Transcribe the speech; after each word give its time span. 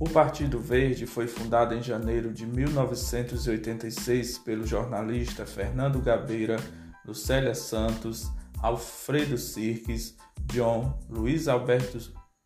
O 0.00 0.08
Partido 0.08 0.60
Verde 0.60 1.06
foi 1.06 1.26
fundado 1.26 1.74
em 1.74 1.82
janeiro 1.82 2.32
de 2.32 2.46
1986 2.46 4.38
pelo 4.38 4.64
jornalista 4.64 5.44
Fernando 5.44 6.00
Gabeira, 6.00 6.56
Lucélia 7.04 7.52
Santos, 7.52 8.30
Alfredo 8.62 9.36
Sirques, 9.36 10.16
John, 10.46 10.96
Luiz 11.10 11.48
Alberto 11.48 11.98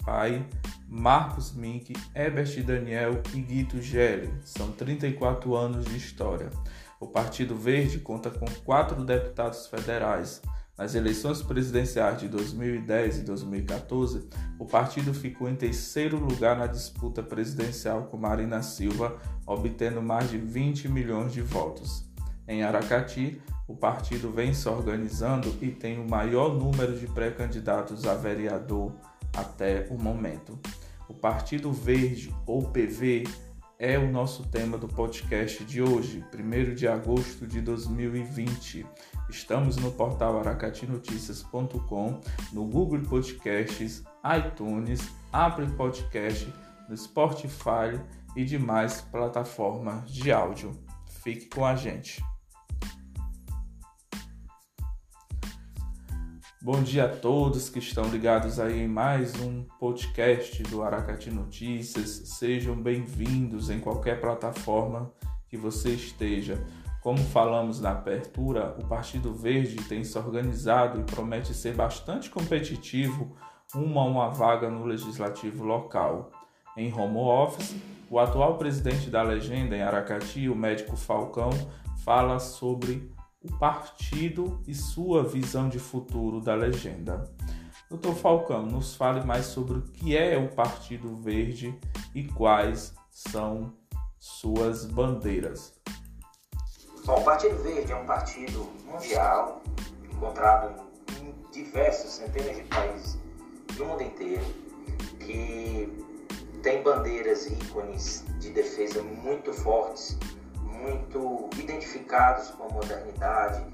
Pai, 0.02 0.48
Marcos 0.88 1.52
Mink, 1.52 1.93
Ebert 2.14 2.62
Daniel 2.62 3.20
e 3.34 3.40
Guito 3.40 3.82
Gelli. 3.82 4.32
São 4.43 4.72
34 4.72 5.54
anos 5.54 5.84
de 5.84 5.96
história. 5.98 6.48
O 6.98 7.07
Partido 7.07 7.54
Verde 7.54 7.98
conta 7.98 8.30
com 8.30 8.46
quatro 8.64 9.04
deputados 9.04 9.66
federais. 9.66 10.40
Nas 10.77 10.95
eleições 10.95 11.43
presidenciais 11.43 12.18
de 12.18 12.29
2010 12.29 13.18
e 13.18 13.22
2014, 13.22 14.26
o 14.58 14.64
partido 14.64 15.13
ficou 15.13 15.49
em 15.49 15.54
terceiro 15.54 16.18
lugar 16.18 16.57
na 16.57 16.67
disputa 16.67 17.22
presidencial 17.22 18.04
com 18.04 18.17
Marina 18.17 18.63
Silva, 18.63 19.18
obtendo 19.46 20.00
mais 20.00 20.30
de 20.30 20.39
20 20.39 20.89
milhões 20.89 21.32
de 21.32 21.43
votos. 21.43 22.11
Em 22.49 22.63
Aracati, 22.63 23.40
o 23.68 23.77
partido 23.77 24.30
vem 24.30 24.54
se 24.54 24.66
organizando 24.68 25.54
e 25.61 25.71
tem 25.71 26.00
o 26.00 26.08
maior 26.08 26.54
número 26.54 26.99
de 26.99 27.07
pré-candidatos 27.07 28.07
a 28.07 28.14
vereador 28.14 28.93
até 29.36 29.86
o 29.91 30.02
momento. 30.02 30.58
O 31.07 31.14
Partido 31.14 31.71
Verde, 31.71 32.34
ou 32.47 32.62
PV, 32.62 33.25
é 33.78 33.98
o 33.98 34.11
nosso 34.11 34.44
tema 34.44 34.78
do 34.78 34.86
podcast 34.86 35.64
de 35.64 35.83
hoje, 35.83 36.25
1 36.33 36.75
de 36.75 36.86
agosto 36.86 37.47
de 37.47 37.61
2020. 37.61 38.86
Estamos 39.33 39.77
no 39.78 39.91
portal 39.91 40.39
aracatinoticias.com, 40.41 42.20
no 42.53 42.67
Google 42.67 43.00
Podcasts, 43.00 44.05
iTunes, 44.22 45.11
Apple 45.33 45.69
Podcast, 45.69 46.52
no 46.86 46.94
Spotify 46.94 47.98
e 48.36 48.44
demais 48.44 49.00
plataformas 49.00 50.12
de 50.12 50.30
áudio. 50.30 50.78
Fique 51.22 51.47
com 51.47 51.64
a 51.64 51.74
gente. 51.74 52.22
Bom 56.61 56.83
dia 56.83 57.06
a 57.06 57.08
todos 57.08 57.70
que 57.70 57.78
estão 57.78 58.05
ligados 58.11 58.61
aí 58.61 58.83
em 58.83 58.89
mais 58.89 59.34
um 59.41 59.64
podcast 59.80 60.62
do 60.64 60.83
Aracati 60.83 61.30
Notícias. 61.30 62.11
Sejam 62.39 62.77
bem-vindos 62.77 63.70
em 63.70 63.80
qualquer 63.80 64.20
plataforma 64.20 65.11
que 65.48 65.56
você 65.56 65.89
esteja. 65.89 66.62
Como 67.03 67.19
falamos 67.19 67.81
na 67.81 67.91
abertura, 67.91 68.77
o 68.78 68.86
Partido 68.86 69.34
Verde 69.34 69.75
tem 69.89 70.05
se 70.05 70.17
organizado 70.17 71.00
e 71.00 71.03
promete 71.03 71.53
ser 71.53 71.75
bastante 71.75 72.31
competitivo 72.31 73.36
rumo 73.75 73.98
a 73.98 74.05
uma 74.05 74.28
vaga 74.28 74.70
no 74.70 74.84
legislativo 74.84 75.64
local. 75.64 76.30
Em 76.77 76.92
home 76.92 77.19
office, 77.19 77.75
o 78.08 78.20
atual 78.20 78.56
presidente 78.56 79.11
da 79.11 79.20
legenda 79.20 79.77
em 79.77 79.83
Aracati, 79.83 80.48
o 80.48 80.55
médico 80.55 80.97
Falcão, 80.97 81.50
fala 82.05 82.39
sobre 82.39 83.11
o 83.42 83.53
partido 83.58 84.62
e 84.69 84.73
sua 84.73 85.25
visão 85.25 85.69
de 85.69 85.80
futuro 85.80 86.41
da 86.41 86.55
legenda. 86.55 87.28
Doutor 87.91 88.14
Falcão, 88.14 88.64
nos 88.64 88.95
fale 88.95 89.25
mais 89.27 89.47
sobre 89.47 89.78
o 89.78 89.83
que 89.83 90.17
é 90.17 90.39
o 90.39 90.55
Partido 90.55 91.17
Verde 91.17 91.75
e 92.14 92.23
quais 92.23 92.95
são 93.11 93.73
suas 94.20 94.84
bandeiras. 94.86 95.81
Bom, 97.05 97.20
o 97.20 97.25
Partido 97.25 97.56
Verde 97.62 97.92
é 97.92 97.97
um 97.97 98.06
partido 98.06 98.69
mundial 98.84 99.61
encontrado 100.12 100.72
em 101.20 101.34
diversos, 101.50 102.12
centenas 102.12 102.56
de 102.56 102.62
países 102.62 103.19
do 103.77 103.84
mundo 103.84 104.03
inteiro, 104.05 104.45
que 105.19 105.92
tem 106.62 106.80
bandeiras 106.83 107.46
e 107.46 107.55
ícones 107.55 108.24
de 108.39 108.51
defesa 108.51 109.02
muito 109.02 109.52
fortes 109.52 110.17
muito 110.83 111.48
identificados 111.58 112.51
com 112.51 112.64
a 112.64 112.68
modernidade, 112.68 113.64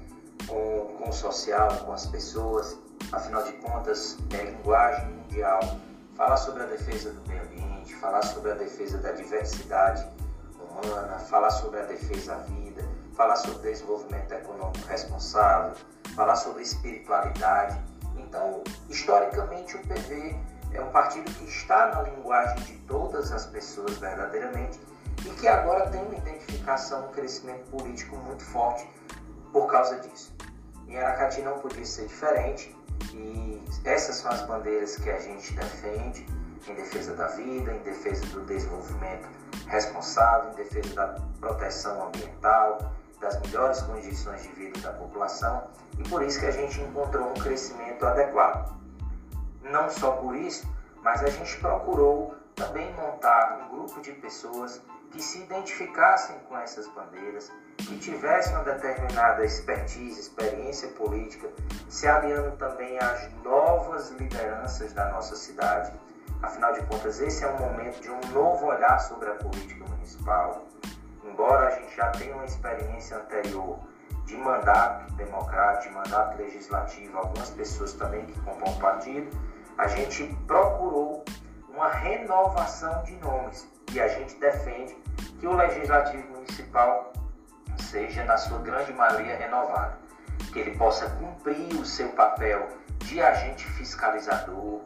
com, 0.47 0.95
com 0.97 1.09
o 1.09 1.13
social, 1.13 1.69
com 1.85 1.91
as 1.91 2.05
pessoas. 2.05 2.77
Afinal 3.11 3.43
de 3.43 3.53
contas, 3.53 4.17
é 4.31 4.43
linguagem 4.43 5.07
mundial. 5.09 5.59
Falar 6.15 6.37
sobre 6.37 6.63
a 6.63 6.65
defesa 6.65 7.11
do 7.11 7.27
meio 7.27 7.41
ambiente, 7.43 7.95
falar 7.95 8.21
sobre 8.23 8.51
a 8.51 8.55
defesa 8.55 8.97
da 8.97 9.11
diversidade 9.11 10.05
humana, 10.59 11.17
falar 11.17 11.49
sobre 11.49 11.79
a 11.79 11.85
defesa 11.85 12.35
da 12.35 12.41
vida, 12.43 12.85
falar 13.19 13.35
sobre 13.35 13.69
desenvolvimento 13.69 14.31
econômico 14.31 14.87
responsável, 14.87 15.75
falar 16.15 16.37
sobre 16.37 16.63
espiritualidade. 16.63 17.77
Então, 18.15 18.63
historicamente, 18.87 19.75
o 19.75 19.79
PV 19.81 20.39
é 20.71 20.81
um 20.81 20.89
partido 20.89 21.29
que 21.33 21.43
está 21.43 21.87
na 21.87 22.03
linguagem 22.03 22.63
de 22.63 22.77
todas 22.87 23.33
as 23.33 23.45
pessoas 23.45 23.97
verdadeiramente 23.97 24.79
e 25.25 25.29
que 25.31 25.49
agora 25.49 25.89
tem 25.89 26.01
uma 26.01 26.15
identificação, 26.15 27.07
um 27.07 27.11
crescimento 27.11 27.69
político 27.69 28.15
muito 28.15 28.41
forte 28.41 28.89
por 29.51 29.67
causa 29.67 29.99
disso. 29.99 30.33
Em 30.87 30.97
Aracati 30.97 31.41
não 31.41 31.59
podia 31.59 31.85
ser 31.85 32.07
diferente 32.07 32.73
e 33.11 33.61
essas 33.83 34.15
são 34.15 34.31
as 34.31 34.43
bandeiras 34.43 34.95
que 34.95 35.09
a 35.09 35.19
gente 35.19 35.53
defende 35.55 36.25
em 36.65 36.73
defesa 36.73 37.13
da 37.15 37.27
vida, 37.27 37.73
em 37.73 37.79
defesa 37.79 38.25
do 38.27 38.45
desenvolvimento 38.45 39.27
responsável, 39.67 40.51
em 40.51 40.55
defesa 40.55 40.95
da 40.95 41.07
proteção 41.41 42.07
ambiental, 42.07 42.77
das 43.19 43.39
melhores 43.41 43.81
condições 43.81 44.43
de 44.43 44.49
vida 44.49 44.79
da 44.79 44.93
população 44.93 45.67
e 45.97 46.07
por 46.07 46.23
isso 46.23 46.39
que 46.39 46.45
a 46.45 46.51
gente 46.51 46.79
encontrou 46.81 47.29
um 47.29 47.33
crescimento 47.33 48.05
adequado. 48.05 48.73
Não 49.63 49.89
só 49.89 50.11
por 50.13 50.35
isso, 50.35 50.67
mas 51.03 51.23
a 51.23 51.29
gente 51.29 51.57
procurou 51.59 52.35
também 52.55 52.93
montar 52.93 53.59
um 53.61 53.75
grupo 53.75 54.01
de 54.01 54.11
pessoas 54.13 54.81
que 55.11 55.21
se 55.21 55.39
identificassem 55.39 56.37
com 56.47 56.57
essas 56.57 56.87
bandeiras, 56.89 57.51
que 57.77 57.97
tivessem 57.97 58.53
uma 58.53 58.63
determinada 58.63 59.43
expertise, 59.43 60.19
experiência 60.19 60.89
política, 60.89 61.49
se 61.87 62.07
aliando 62.07 62.55
também 62.57 62.97
às 62.99 63.31
novas 63.43 64.11
lideranças 64.11 64.93
da 64.93 65.09
nossa 65.09 65.35
cidade. 65.35 65.91
Afinal 66.41 66.73
de 66.73 66.85
contas, 66.85 67.19
esse 67.19 67.43
é 67.43 67.47
um 67.47 67.57
momento 67.57 68.01
de 68.01 68.09
um 68.09 68.19
novo 68.31 68.67
olhar 68.67 68.99
sobre 68.99 69.29
a 69.29 69.35
política 69.35 69.83
municipal. 69.85 70.65
Embora 71.29 71.67
a 71.67 71.71
gente 71.71 71.95
já 71.95 72.09
tenha 72.11 72.35
uma 72.35 72.45
experiência 72.45 73.17
anterior 73.17 73.79
de 74.25 74.35
mandato 74.37 75.13
democrático, 75.13 75.93
mandato 75.93 76.37
legislativo, 76.37 77.17
algumas 77.17 77.49
pessoas 77.51 77.93
também 77.93 78.25
que 78.25 78.39
compõem 78.41 78.73
o 78.73 78.79
partido, 78.79 79.37
a 79.77 79.87
gente 79.87 80.25
procurou 80.45 81.23
uma 81.69 81.89
renovação 81.89 83.03
de 83.03 83.15
nomes. 83.17 83.67
E 83.91 83.99
a 83.99 84.07
gente 84.07 84.35
defende 84.35 84.95
que 85.39 85.47
o 85.47 85.55
legislativo 85.55 86.27
municipal 86.29 87.13
seja, 87.79 88.23
na 88.25 88.37
sua 88.37 88.59
grande 88.59 88.93
maioria, 88.93 89.37
renovado, 89.37 89.97
que 90.51 90.59
ele 90.59 90.77
possa 90.77 91.09
cumprir 91.11 91.73
o 91.79 91.85
seu 91.85 92.09
papel 92.09 92.67
de 92.99 93.21
agente 93.21 93.65
fiscalizador, 93.65 94.81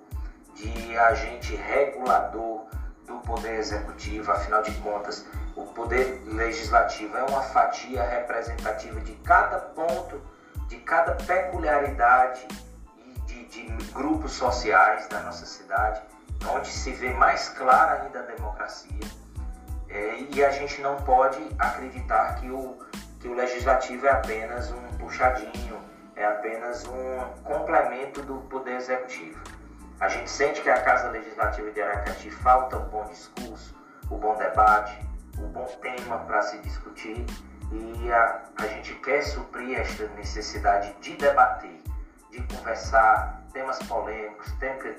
de 0.56 0.98
agente 0.98 1.56
regulador 1.56 2.66
do 3.06 3.16
poder 3.20 3.56
executivo, 3.56 4.32
afinal 4.32 4.62
de 4.62 4.72
contas, 4.76 5.26
o 5.56 5.66
poder 5.68 6.22
legislativo 6.26 7.18
é 7.18 7.24
uma 7.24 7.42
fatia 7.42 8.04
representativa 8.04 9.00
de 9.02 9.14
cada 9.18 9.60
ponto, 9.60 10.22
de 10.68 10.78
cada 10.78 11.14
peculiaridade 11.14 12.48
de, 13.26 13.46
de 13.46 13.64
grupos 13.92 14.34
sociais 14.34 15.08
da 15.08 15.20
nossa 15.22 15.46
cidade 15.46 16.02
onde 16.50 16.68
se 16.68 16.92
vê 16.92 17.14
mais 17.14 17.50
clara 17.50 18.04
ainda 18.04 18.20
a 18.20 18.24
democracia. 18.24 19.00
É, 19.90 20.20
e 20.32 20.44
a 20.44 20.52
gente 20.52 20.82
não 20.82 20.96
pode 20.98 21.40
acreditar 21.60 22.36
que 22.36 22.50
o, 22.50 22.78
que 23.20 23.28
o 23.28 23.34
legislativo 23.34 24.08
é 24.08 24.12
apenas 24.12 24.72
um 24.72 24.88
puxadinho, 24.98 25.80
é 26.16 26.26
apenas 26.26 26.86
um 26.88 27.20
complemento 27.44 28.22
do 28.24 28.36
poder 28.50 28.76
executivo. 28.76 29.42
A 30.00 30.08
gente 30.08 30.30
sente 30.30 30.62
que 30.62 30.70
a 30.70 30.82
Casa 30.82 31.10
Legislativa 31.10 31.72
de 31.72 31.82
Aracati 31.82 32.30
falta 32.30 32.78
um 32.78 32.90
bom 32.90 33.06
discurso, 33.06 33.76
o 34.10 34.16
um 34.16 34.20
bom 34.20 34.36
debate, 34.36 35.00
um 35.40 35.48
bom 35.48 35.66
tema 35.82 36.20
para 36.20 36.42
se 36.42 36.58
discutir 36.60 37.26
e 37.72 38.12
a, 38.12 38.44
a 38.58 38.68
gente 38.68 38.94
quer 38.96 39.22
suprir 39.24 39.80
esta 39.80 40.08
necessidade 40.10 40.94
de 41.02 41.16
debater, 41.16 41.82
de 42.30 42.42
conversar 42.56 43.44
temas 43.52 43.80
polêmicos, 43.84 44.52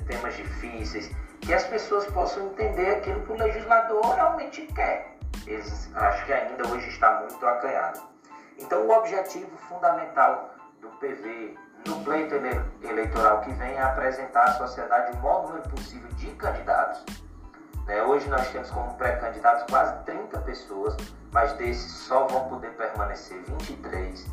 temas 0.07 0.37
difíceis, 0.37 1.11
que 1.41 1.53
as 1.53 1.65
pessoas 1.65 2.07
possam 2.07 2.47
entender 2.47 2.97
aquilo 2.97 3.21
que 3.23 3.33
o 3.33 3.37
legislador 3.37 4.15
realmente 4.15 4.63
quer. 4.75 5.17
Eles, 5.47 5.91
acho 5.95 6.25
que 6.25 6.33
ainda 6.33 6.67
hoje 6.69 6.89
está 6.89 7.21
muito 7.21 7.47
acanhado. 7.47 8.01
Então, 8.59 8.87
o 8.87 8.91
objetivo 8.91 9.57
fundamental 9.69 10.55
do 10.81 10.89
PV 10.99 11.57
no 11.87 12.03
pleito 12.03 12.35
eleitoral 12.83 13.41
que 13.43 13.53
vem 13.53 13.75
é 13.75 13.83
apresentar 13.83 14.45
à 14.45 14.53
sociedade 14.53 15.13
o 15.13 15.21
maior 15.21 15.47
número 15.47 15.69
possível 15.69 16.09
de 16.11 16.31
candidatos. 16.33 17.05
Né? 17.87 18.03
Hoje 18.03 18.29
nós 18.29 18.49
temos 18.51 18.71
como 18.71 18.95
pré-candidatos 18.95 19.65
quase 19.71 20.05
30 20.05 20.39
pessoas, 20.41 20.97
mas 21.33 21.53
desses 21.55 21.93
só 21.93 22.27
vão 22.27 22.49
poder 22.49 22.71
permanecer 22.73 23.43
23, 23.43 24.27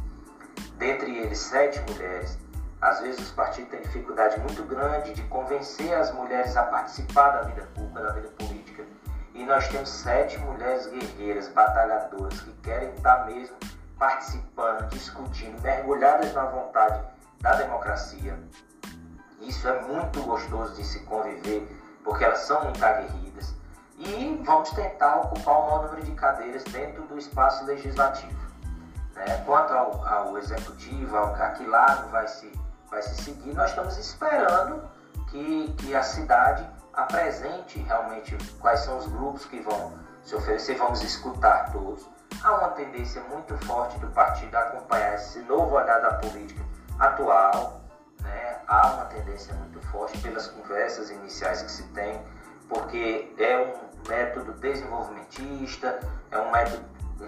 dentre 0.77 1.18
eles 1.18 1.39
7 1.39 1.80
mulheres 1.92 2.38
às 2.81 3.00
vezes 3.00 3.21
os 3.21 3.31
partidos 3.31 3.69
têm 3.69 3.81
dificuldade 3.81 4.39
muito 4.39 4.63
grande 4.63 5.13
de 5.13 5.21
convencer 5.24 5.94
as 5.94 6.12
mulheres 6.13 6.57
a 6.57 6.63
participar 6.63 7.30
da 7.30 7.42
vida 7.44 7.62
pública, 7.75 8.01
da 8.01 8.09
vida 8.13 8.27
política. 8.30 8.83
E 9.36 9.45
nós 9.45 9.68
temos 9.68 9.88
sete 9.88 10.39
mulheres 10.39 10.88
guerreiras, 10.88 11.47
batalhadoras, 11.50 12.42
que 12.42 12.51
querem 12.63 12.89
estar 12.95 13.27
mesmo 13.27 13.56
participando, 14.00 14.89
discutindo, 14.89 15.62
mergulhadas 15.62 16.33
na 16.33 16.45
vontade 16.45 17.04
da 17.39 17.54
democracia. 17.54 18.38
Isso 19.39 19.68
é 19.68 19.80
muito 19.81 20.19
gostoso 20.24 20.74
de 20.75 20.83
se 20.83 21.01
conviver, 21.01 21.68
porque 22.03 22.24
elas 22.24 22.39
são 22.39 22.63
muito 22.63 22.83
aguerridas. 22.83 23.53
E 23.98 24.42
vamos 24.45 24.69
tentar 24.71 25.18
ocupar 25.18 25.59
o 25.59 25.65
maior 25.65 25.83
número 25.83 26.03
de 26.03 26.12
cadeiras 26.13 26.63
dentro 26.65 27.03
do 27.03 27.18
espaço 27.18 27.65
legislativo. 27.65 28.42
Né? 29.15 29.44
Quanto 29.45 29.74
ao, 29.74 30.06
ao 30.07 30.38
executivo, 30.38 31.15
ao 31.15 31.33
que 31.53 31.65
lado 31.65 32.09
vai 32.09 32.27
se, 32.27 32.51
vai 32.89 33.01
se 33.01 33.24
seguir, 33.24 33.53
nós 33.53 33.69
estamos 33.69 33.98
esperando 33.98 34.81
que, 35.30 35.74
que 35.77 35.95
a 35.95 36.03
cidade 36.03 36.68
apresente 36.94 37.80
realmente 37.80 38.38
quais 38.59 38.81
são 38.81 38.97
os 38.97 39.07
grupos 39.07 39.45
que 39.45 39.59
vão 39.62 39.94
se 40.24 40.36
oferecer, 40.36 40.75
vamos 40.75 41.01
escutar 41.01 41.71
todos. 41.71 42.07
Há 42.44 42.56
uma 42.56 42.69
tendência 42.69 43.21
muito 43.24 43.56
forte 43.65 43.97
do 44.00 44.07
partido 44.07 44.56
a 44.56 44.59
acompanhar 44.62 45.15
esse 45.15 45.39
novo 45.39 45.75
olhar 45.75 46.00
da 46.00 46.13
política 46.15 46.63
atual? 47.00 47.81
Há 48.71 48.88
uma 48.94 49.06
tendência 49.06 49.53
muito 49.56 49.81
forte 49.88 50.18
pelas 50.19 50.47
conversas 50.47 51.09
iniciais 51.09 51.62
que 51.62 51.71
se 51.71 51.83
tem, 51.89 52.21
porque 52.69 53.33
é 53.38 53.57
um 53.57 54.09
método 54.09 54.53
desenvolvimentista, 54.53 56.00
é 56.31 56.39
um 56.39 56.50
método 56.51 56.85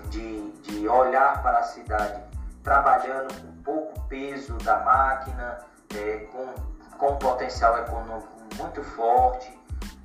de, 0.10 0.51
de 0.62 0.88
olhar 0.88 1.44
para 1.44 1.60
a 1.60 1.63
cidade 1.63 2.24
trabalhando 2.63 3.34
com 3.42 3.62
pouco 3.62 4.01
peso 4.07 4.54
da 4.60 4.80
máquina, 4.80 5.60
é, 5.94 6.19
com, 6.31 6.48
com 6.98 7.18
potencial 7.18 7.78
econômico 7.78 8.30
muito 8.57 8.81
forte. 8.81 9.51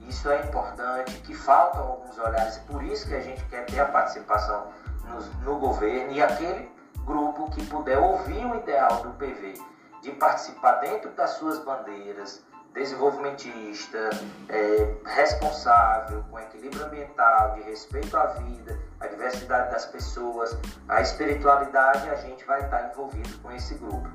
Isso 0.09 0.29
é 0.31 0.43
importante, 0.43 1.21
que 1.21 1.35
faltam 1.35 1.83
alguns 1.83 2.19
olhares, 2.19 2.57
e 2.57 2.61
por 2.63 2.83
isso 2.83 3.07
que 3.07 3.15
a 3.15 3.21
gente 3.21 3.45
quer 3.45 3.65
ter 3.67 3.79
a 3.79 3.87
participação 3.87 4.73
no, 5.05 5.21
no 5.45 5.59
governo 5.61 6.13
e 6.13 6.21
aquele 6.21 6.69
grupo 7.05 7.49
que 7.51 7.65
puder 7.67 7.99
ouvir 7.99 8.45
o 8.45 8.57
ideal 8.57 9.03
do 9.03 9.11
PV, 9.11 9.55
de 10.03 10.11
participar 10.13 10.75
dentro 10.77 11.11
das 11.11 11.31
suas 11.31 11.59
bandeiras, 11.61 12.43
desenvolvimentista, 12.75 14.11
é, 14.49 14.95
responsável, 15.05 16.25
com 16.31 16.39
equilíbrio 16.39 16.85
ambiental, 16.85 17.55
de 17.55 17.63
respeito 17.63 18.17
à 18.17 18.27
vida, 18.27 18.79
à 19.01 19.07
diversidade 19.07 19.71
das 19.71 19.87
pessoas, 19.87 20.57
a 20.89 21.01
espiritualidade, 21.01 22.09
a 22.09 22.17
gente 22.17 22.45
vai 22.45 22.63
estar 22.63 22.91
envolvido 22.91 23.37
com 23.39 23.51
esse 23.51 23.75
grupo. 23.75 24.09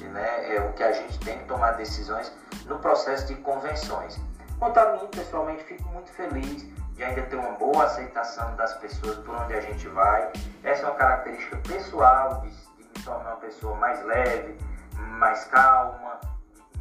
Né? 0.00 0.54
É 0.54 0.60
o 0.60 0.72
que 0.74 0.82
a 0.82 0.92
gente 0.92 1.18
tem 1.20 1.38
que 1.38 1.44
tomar 1.46 1.72
decisões 1.72 2.32
no 2.66 2.78
processo 2.78 3.26
de 3.26 3.34
convenções. 3.36 4.18
Quanto 4.58 4.78
a 4.78 4.92
mim, 4.92 5.06
pessoalmente, 5.08 5.64
fico 5.64 5.88
muito 5.88 6.10
feliz 6.12 6.66
de 6.94 7.02
ainda 7.02 7.22
ter 7.22 7.36
uma 7.36 7.52
boa 7.52 7.84
aceitação 7.84 8.54
das 8.56 8.74
pessoas 8.74 9.16
por 9.18 9.34
onde 9.34 9.54
a 9.54 9.60
gente 9.60 9.88
vai. 9.88 10.30
Essa 10.62 10.82
é 10.82 10.86
uma 10.86 10.94
característica 10.94 11.56
pessoal 11.68 12.40
de, 12.42 12.50
de 12.50 12.84
me 12.84 13.04
tornar 13.04 13.30
uma 13.30 13.36
pessoa 13.36 13.76
mais 13.76 14.04
leve, 14.04 14.56
mais 15.14 15.44
calma, 15.44 16.20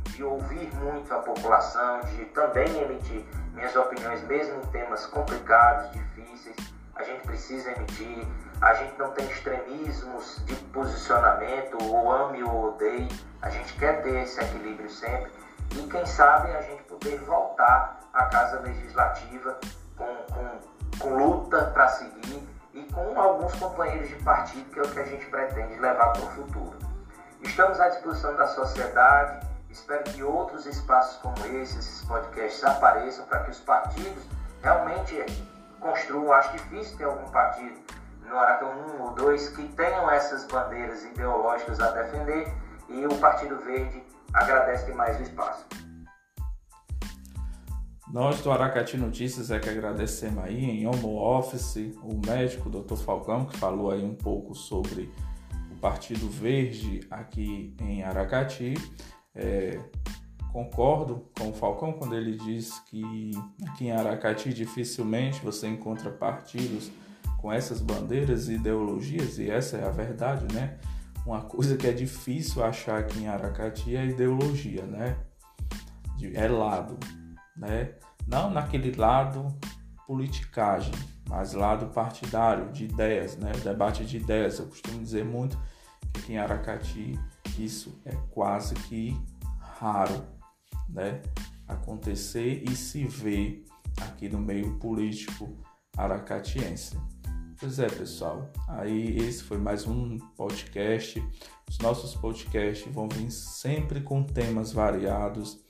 de 0.10 0.24
ouvir 0.24 0.74
muito 0.76 1.14
a 1.14 1.20
população, 1.20 2.02
de 2.02 2.26
também 2.26 2.82
emitir 2.82 3.26
minhas 3.54 3.76
opiniões, 3.76 4.22
mesmo 4.24 4.62
em 4.62 4.66
temas 4.68 5.06
complicados, 5.08 5.92
difíceis. 5.92 6.56
A 6.96 7.04
gente 7.04 7.26
precisa 7.26 7.72
emitir, 7.72 8.28
a 8.62 8.74
gente 8.76 8.98
não 9.00 9.12
tem 9.12 9.26
extremismos 9.26 10.44
de 10.46 10.56
posicionamento, 10.56 11.78
ou 11.84 12.12
ame 12.12 12.44
ou 12.44 12.70
odeie, 12.70 13.10
a 13.42 13.50
gente 13.50 13.74
quer 13.74 14.02
ter 14.04 14.24
esse 14.24 14.40
equilíbrio 14.40 14.90
sempre. 14.90 15.32
E 15.76 15.88
quem 15.88 16.06
sabe 16.06 16.52
a 16.52 16.62
gente 16.62 16.84
poder 16.84 17.20
voltar 17.22 18.00
à 18.14 18.26
Casa 18.26 18.60
Legislativa 18.60 19.58
com, 19.98 20.16
com, 20.32 21.00
com 21.00 21.16
luta 21.16 21.72
para 21.74 21.88
seguir 21.90 22.48
e 22.74 22.84
com 22.94 23.20
alguns 23.20 23.54
companheiros 23.56 24.10
de 24.10 24.16
partido, 24.24 24.70
que 24.70 24.80
é 24.80 24.84
o 24.84 24.92
que 24.92 25.00
a 25.00 25.06
gente 25.06 25.26
pretende 25.28 25.80
levar 25.80 26.14
para 26.14 26.24
o 26.24 26.30
futuro. 26.32 26.93
Estamos 27.44 27.80
à 27.80 27.90
disposição 27.90 28.36
da 28.36 28.48
sociedade, 28.48 29.46
espero 29.70 30.04
que 30.06 30.24
outros 30.24 30.66
espaços 30.66 31.18
como 31.18 31.38
esse, 31.46 31.78
esses 31.78 32.04
podcasts 32.06 32.64
apareçam 32.64 33.26
para 33.26 33.44
que 33.44 33.52
os 33.52 33.60
partidos 33.60 34.24
realmente 34.62 35.24
construam. 35.80 36.32
Acho 36.32 36.54
difícil 36.54 36.98
ter 36.98 37.04
algum 37.04 37.30
partido 37.32 37.80
no 38.28 38.40
Aracão 38.40 38.72
1 38.98 39.02
ou 39.02 39.12
2 39.12 39.50
que 39.50 39.68
tenham 39.70 40.10
essas 40.10 40.46
bandeiras 40.46 41.04
ideológicas 41.04 41.80
a 41.80 41.92
defender 41.92 42.52
e 42.90 43.06
o 43.06 43.16
Partido 43.18 43.58
Verde 43.60 44.04
agradece 44.34 44.86
demais 44.86 45.20
o 45.20 45.24
espaço. 45.24 45.66
Nós 48.12 48.42
do 48.42 48.52
Aracati 48.52 48.96
Notícias 48.96 49.52
é 49.52 49.60
que 49.60 49.70
agradecemos 49.70 50.44
aí 50.44 50.64
em 50.64 50.88
home 50.88 51.06
office 51.06 51.98
o 52.02 52.20
médico 52.26 52.70
Dr. 52.70 52.96
Falcão 52.96 53.46
que 53.46 53.58
falou 53.58 53.92
aí 53.92 54.04
um 54.04 54.16
pouco 54.16 54.56
sobre 54.56 55.12
Partido 55.84 56.30
Verde 56.30 57.02
aqui 57.12 57.76
em 57.82 58.04
Aracati. 58.04 58.74
É, 59.36 59.78
concordo 60.54 61.30
com 61.38 61.50
o 61.50 61.54
Falcão 61.54 61.92
quando 61.92 62.16
ele 62.16 62.38
diz 62.38 62.80
que 62.88 63.32
aqui 63.68 63.88
em 63.88 63.92
Aracati 63.92 64.54
dificilmente 64.54 65.44
você 65.44 65.68
encontra 65.68 66.10
partidos 66.10 66.90
com 67.38 67.52
essas 67.52 67.82
bandeiras 67.82 68.48
e 68.48 68.54
ideologias, 68.54 69.38
e 69.38 69.52
essa 69.52 69.76
é 69.76 69.86
a 69.86 69.90
verdade, 69.90 70.46
né? 70.56 70.80
Uma 71.26 71.42
coisa 71.42 71.76
que 71.76 71.86
é 71.86 71.92
difícil 71.92 72.64
achar 72.64 73.00
aqui 73.00 73.20
em 73.20 73.28
Aracati 73.28 73.94
é 73.94 74.06
ideologia, 74.06 74.84
né? 74.86 75.18
É 76.34 76.48
lado, 76.48 76.98
né? 77.58 77.96
Não 78.26 78.50
naquele 78.50 78.96
lado 78.96 79.54
politicagem, 80.08 80.94
mas 81.34 81.54
lado 81.54 81.88
partidário, 81.88 82.72
de 82.72 82.86
ideias, 82.86 83.36
né? 83.38 83.52
Debate 83.64 84.06
de 84.06 84.18
ideias. 84.18 84.60
Eu 84.60 84.68
costumo 84.68 85.00
dizer 85.00 85.26
muito 85.26 85.58
que 86.14 86.20
aqui 86.20 86.34
em 86.34 86.38
Aracati 86.38 87.20
isso 87.58 88.00
é 88.06 88.16
quase 88.30 88.76
que 88.76 89.20
raro, 89.60 90.24
né? 90.88 91.24
Acontecer 91.68 92.64
e 92.70 92.76
se 92.76 93.04
ver 93.06 93.66
aqui 94.00 94.30
no 94.30 94.38
meio 94.38 94.78
político 94.78 95.58
aracatiense. 95.98 97.00
Pois 97.60 97.80
é, 97.80 97.88
pessoal. 97.88 98.52
Aí 98.68 99.18
esse 99.18 99.42
foi 99.42 99.58
mais 99.58 99.88
um 99.88 100.20
podcast. 100.38 101.20
Os 101.68 101.80
nossos 101.80 102.14
podcasts 102.14 102.94
vão 102.94 103.10
vir 103.10 103.32
sempre 103.32 104.02
com 104.02 104.22
temas 104.22 104.72
variados 104.72 105.63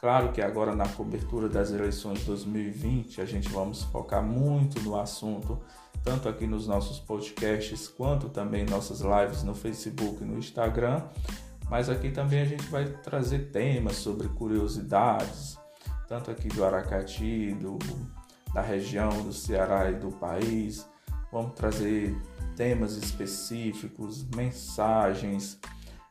Claro 0.00 0.30
que 0.32 0.42
agora 0.42 0.74
na 0.74 0.88
cobertura 0.88 1.48
das 1.48 1.70
eleições 1.72 2.24
2020 2.24 3.20
a 3.20 3.24
gente 3.24 3.48
vamos 3.48 3.82
focar 3.84 4.22
muito 4.22 4.80
no 4.82 4.98
assunto, 4.98 5.58
tanto 6.04 6.28
aqui 6.28 6.46
nos 6.46 6.68
nossos 6.68 7.00
podcasts 7.00 7.88
quanto 7.88 8.28
também 8.28 8.66
nossas 8.66 9.00
lives 9.00 9.42
no 9.42 9.54
Facebook 9.54 10.22
e 10.22 10.26
no 10.26 10.38
Instagram. 10.38 11.02
Mas 11.70 11.88
aqui 11.88 12.10
também 12.10 12.42
a 12.42 12.44
gente 12.44 12.64
vai 12.68 12.84
trazer 12.84 13.50
temas 13.50 13.96
sobre 13.96 14.28
curiosidades, 14.28 15.58
tanto 16.06 16.30
aqui 16.30 16.48
do 16.48 16.64
Aracati, 16.64 17.54
do, 17.54 17.78
da 18.54 18.60
região 18.60 19.10
do 19.22 19.32
Ceará 19.32 19.90
e 19.90 19.94
do 19.94 20.12
país. 20.12 20.86
Vamos 21.32 21.54
trazer 21.54 22.16
temas 22.54 22.96
específicos, 22.96 24.24
mensagens. 24.34 25.58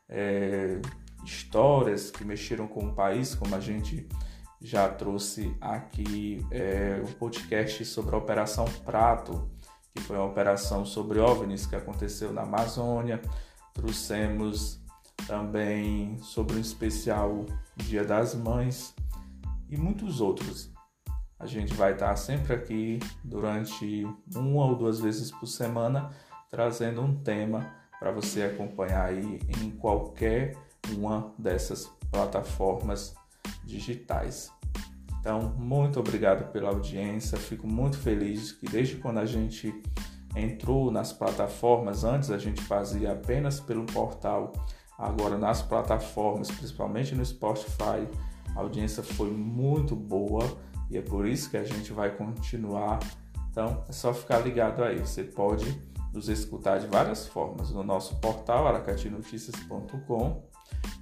É, 0.08 0.78
histórias 1.26 2.10
que 2.10 2.24
mexeram 2.24 2.66
com 2.68 2.86
o 2.86 2.94
país, 2.94 3.34
como 3.34 3.54
a 3.54 3.60
gente 3.60 4.08
já 4.60 4.88
trouxe 4.88 5.54
aqui 5.60 6.44
é, 6.50 7.02
o 7.04 7.12
podcast 7.14 7.84
sobre 7.84 8.14
a 8.14 8.18
Operação 8.18 8.64
Prato, 8.84 9.50
que 9.94 10.00
foi 10.02 10.16
uma 10.16 10.26
operação 10.26 10.84
sobre 10.84 11.18
OVNIs 11.18 11.66
que 11.66 11.76
aconteceu 11.76 12.32
na 12.32 12.42
Amazônia. 12.42 13.20
Trouxemos 13.74 14.80
também 15.26 16.18
sobre 16.20 16.56
um 16.56 16.60
especial 16.60 17.44
Dia 17.76 18.04
das 18.04 18.34
Mães 18.34 18.94
e 19.68 19.76
muitos 19.76 20.20
outros. 20.20 20.70
A 21.38 21.46
gente 21.46 21.74
vai 21.74 21.92
estar 21.92 22.14
sempre 22.16 22.54
aqui 22.54 22.98
durante 23.22 24.06
uma 24.34 24.64
ou 24.64 24.76
duas 24.76 25.00
vezes 25.00 25.30
por 25.30 25.46
semana 25.46 26.10
trazendo 26.48 27.02
um 27.02 27.14
tema 27.14 27.74
para 27.98 28.10
você 28.10 28.44
acompanhar 28.44 29.06
aí 29.06 29.40
em 29.60 29.70
qualquer 29.70 30.56
uma 30.94 31.32
dessas 31.38 31.90
plataformas 32.10 33.14
digitais. 33.64 34.52
Então, 35.20 35.54
muito 35.58 35.98
obrigado 35.98 36.52
pela 36.52 36.68
audiência. 36.68 37.36
Fico 37.36 37.66
muito 37.66 37.98
feliz 37.98 38.52
que 38.52 38.66
desde 38.66 38.96
quando 38.96 39.18
a 39.18 39.26
gente 39.26 39.74
entrou 40.36 40.90
nas 40.90 41.12
plataformas, 41.12 42.04
antes 42.04 42.30
a 42.30 42.38
gente 42.38 42.62
fazia 42.62 43.12
apenas 43.12 43.58
pelo 43.58 43.84
portal, 43.86 44.52
agora 44.96 45.36
nas 45.36 45.62
plataformas, 45.62 46.50
principalmente 46.50 47.14
no 47.14 47.24
Spotify, 47.24 48.06
a 48.54 48.60
audiência 48.60 49.02
foi 49.02 49.30
muito 49.30 49.96
boa 49.96 50.44
e 50.90 50.96
é 50.96 51.02
por 51.02 51.26
isso 51.26 51.50
que 51.50 51.56
a 51.56 51.64
gente 51.64 51.92
vai 51.92 52.14
continuar. 52.14 53.00
Então, 53.50 53.84
é 53.88 53.92
só 53.92 54.14
ficar 54.14 54.38
ligado 54.38 54.84
aí. 54.84 54.98
Você 55.00 55.24
pode 55.24 55.64
nos 56.16 56.30
escutar 56.30 56.80
de 56.80 56.86
várias 56.86 57.26
formas 57.28 57.70
no 57.70 57.82
nosso 57.82 58.16
portal 58.16 58.66
aracatinoticias.com 58.66 60.42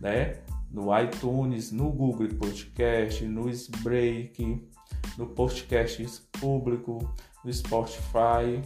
né? 0.00 0.42
No 0.70 0.86
iTunes, 0.98 1.70
no 1.70 1.90
Google 1.90 2.28
Podcast, 2.34 3.24
no 3.24 3.48
Spreak, 3.48 4.68
no 5.16 5.28
podcast 5.28 6.04
público, 6.32 7.14
no 7.44 7.52
Spotify, 7.52 8.60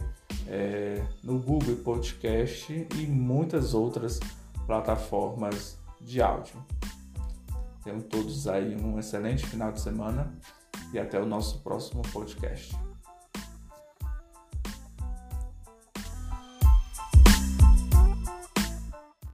é, 0.47 1.05
no 1.23 1.37
Google 1.37 1.75
Podcast 1.77 2.87
e 2.97 3.05
muitas 3.05 3.75
outras 3.75 4.19
plataformas 4.65 5.77
de 6.01 6.19
áudio. 6.19 6.65
Tenham 7.83 8.01
todos 8.01 8.47
aí 8.47 8.75
um 8.75 8.97
excelente 8.97 9.45
final 9.45 9.71
de 9.71 9.81
semana 9.81 10.35
e 10.91 10.97
até 10.97 11.19
o 11.19 11.27
nosso 11.27 11.61
próximo 11.61 12.01
podcast. 12.11 12.75